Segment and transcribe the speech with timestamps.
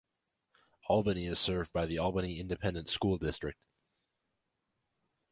[0.87, 3.59] Albany is served by the Albany Independent School District.